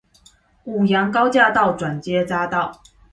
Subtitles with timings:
[0.63, 2.81] 五楊高架道轉接匝道